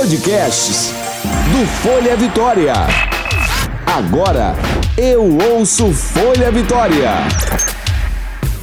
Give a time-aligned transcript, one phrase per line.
[0.00, 0.94] Podcasts
[1.52, 2.72] do Folha Vitória.
[3.84, 4.54] Agora
[4.96, 7.10] eu ouço Folha Vitória.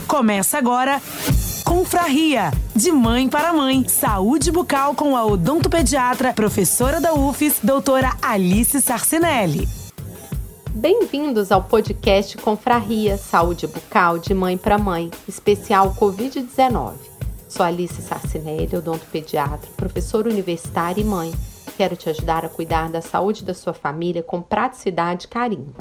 [0.08, 1.00] Começa agora
[1.64, 3.88] Confraria, de mãe para mãe.
[3.88, 9.70] Saúde bucal com a odontopediatra, professora da UFES, doutora Alice Sarcinelli.
[10.72, 17.17] Bem-vindos ao podcast Confraria, Saúde bucal de mãe para mãe, especial Covid-19.
[17.58, 21.34] Sou Alice Sarcinelli, odontopediatra, professora universitária e mãe.
[21.76, 25.74] Quero te ajudar a cuidar da saúde da sua família com praticidade e carinho.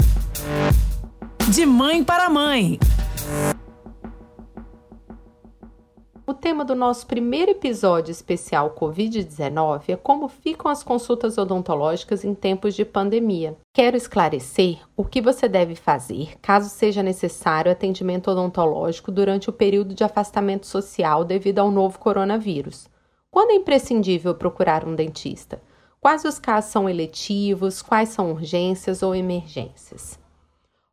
[1.50, 2.78] De mãe para mãe.
[6.46, 12.77] Tema do nosso primeiro episódio especial Covid-19 é como ficam as consultas odontológicas em tempos
[12.77, 13.56] de pandemia.
[13.74, 19.92] Quero esclarecer o que você deve fazer caso seja necessário atendimento odontológico durante o período
[19.92, 22.88] de afastamento social devido ao novo coronavírus.
[23.28, 25.60] Quando é imprescindível procurar um dentista?
[26.01, 27.82] Quais os casos são eletivos?
[27.82, 30.16] Quais são urgências ou emergências?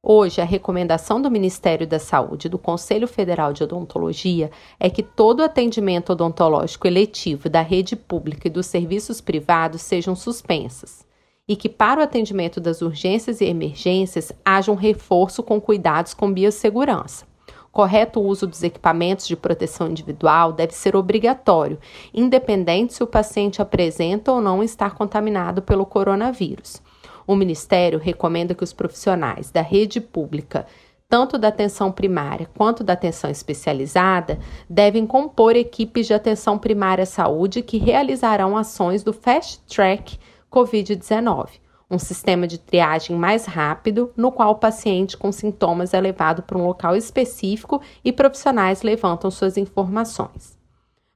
[0.06, 5.02] Hoje, a recomendação do Ministério da Saúde e do Conselho Federal de Odontologia é que
[5.02, 11.06] todo atendimento odontológico eletivo da rede pública e dos serviços privados sejam suspensas
[11.48, 16.34] e que para o atendimento das urgências e emergências haja um reforço com cuidados com
[16.34, 17.26] biossegurança.
[17.72, 21.80] Correto uso dos equipamentos de proteção individual deve ser obrigatório,
[22.14, 26.82] independente se o paciente apresenta ou não estar contaminado pelo coronavírus.
[27.26, 30.66] O Ministério recomenda que os profissionais da rede pública,
[31.08, 37.06] tanto da atenção primária quanto da atenção especializada, devem compor equipes de atenção primária à
[37.06, 40.18] saúde que realizarão ações do Fast Track
[40.52, 41.50] COVID-19,
[41.90, 46.58] um sistema de triagem mais rápido, no qual o paciente com sintomas é levado para
[46.58, 50.58] um local específico e profissionais levantam suas informações.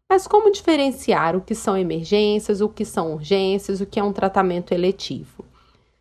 [0.10, 4.14] Mas como diferenciar o que são emergências, o que são urgências, o que é um
[4.14, 5.44] tratamento eletivo?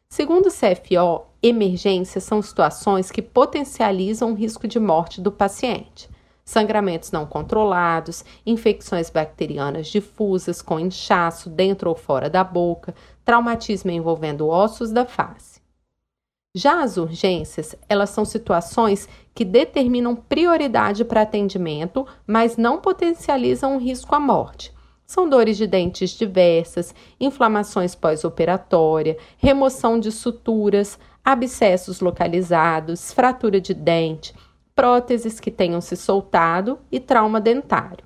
[0.08, 6.08] Segundo o CFO, emergências são situações que potencializam o risco de morte do paciente.
[6.44, 12.94] Sangramentos não controlados, infecções bacterianas difusas com inchaço dentro ou fora da boca,
[13.24, 15.60] traumatismo envolvendo ossos da face.
[16.54, 23.78] Já as urgências, elas são situações que determinam prioridade para atendimento, mas não potencializam o
[23.78, 24.75] risco à morte.
[25.06, 34.34] São dores de dentes diversas, inflamações pós-operatória, remoção de suturas, abscessos localizados, fratura de dente,
[34.74, 38.04] próteses que tenham se soltado e trauma dentário.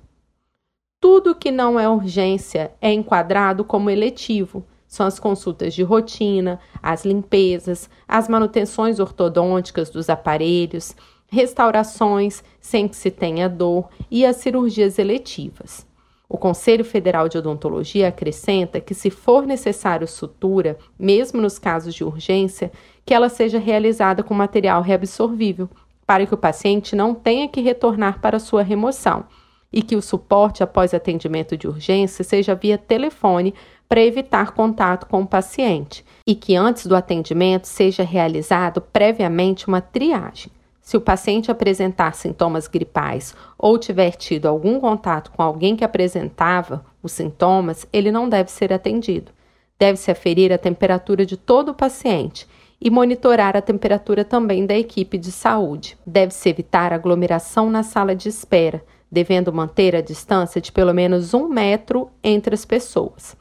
[1.01, 4.63] Tudo que não é urgência é enquadrado como eletivo.
[4.87, 10.95] São as consultas de rotina, as limpezas, as manutenções ortodônticas dos aparelhos,
[11.27, 15.89] restaurações sem que se tenha dor e as cirurgias eletivas.
[16.33, 22.05] O Conselho Federal de Odontologia acrescenta que, se for necessário sutura, mesmo nos casos de
[22.05, 22.71] urgência,
[23.05, 25.69] que ela seja realizada com material reabsorvível,
[26.07, 29.25] para que o paciente não tenha que retornar para sua remoção,
[29.73, 33.53] e que o suporte após atendimento de urgência seja via telefone
[33.89, 39.81] para evitar contato com o paciente, e que antes do atendimento seja realizado previamente uma
[39.81, 40.49] triagem.
[40.81, 46.83] Se o paciente apresentar sintomas gripais ou tiver tido algum contato com alguém que apresentava
[47.03, 49.31] os sintomas, ele não deve ser atendido.
[49.79, 52.47] Deve-se aferir a temperatura de todo o paciente
[52.79, 55.97] e monitorar a temperatura também da equipe de saúde.
[56.05, 61.47] Deve-se evitar aglomeração na sala de espera, devendo manter a distância de pelo menos um
[61.47, 63.33] metro entre as pessoas.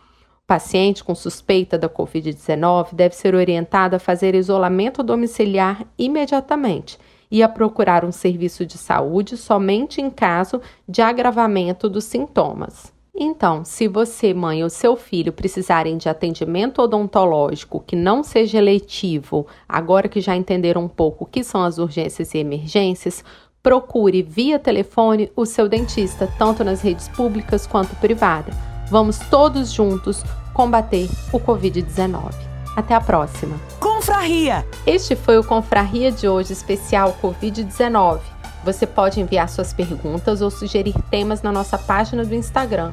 [0.44, 6.98] O paciente com suspeita da Covid-19 deve ser orientado a fazer isolamento domiciliar imediatamente
[7.30, 12.92] e a procurar um serviço de saúde somente em caso de agravamento dos sintomas.
[13.14, 19.46] Então, se você, mãe ou seu filho precisarem de atendimento odontológico que não seja eletivo,
[19.68, 23.22] agora que já entenderam um pouco o que são as urgências e emergências,
[23.62, 28.52] procure via telefone o seu dentista, tanto nas redes públicas quanto privada.
[28.90, 30.22] Vamos todos juntos
[30.54, 32.49] combater o Covid-19.
[32.76, 33.56] Até a próxima!
[33.78, 34.66] Confraria.
[34.86, 38.20] Este foi o Confraria de hoje, especial Covid-19.
[38.64, 42.90] Você pode enviar suas perguntas ou sugerir temas na nossa página do Instagram,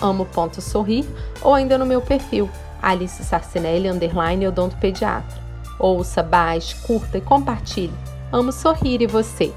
[0.00, 1.04] amo.sorrir,
[1.42, 2.48] ou ainda no meu perfil,
[2.80, 5.40] Alice Sarcinelli, underline odontopediatra.
[5.78, 7.94] Ouça, baixe, curta e compartilhe.
[8.32, 9.52] Amo sorrir e você.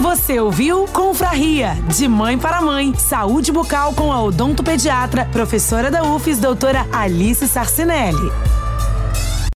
[0.00, 2.94] Você ouviu Confraria, de mãe para mãe.
[2.94, 8.59] Saúde bucal com a odontopediatra, professora da UFES, doutora Alice Sarcinelli.